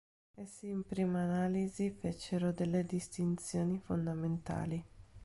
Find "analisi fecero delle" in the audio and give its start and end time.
1.21-2.83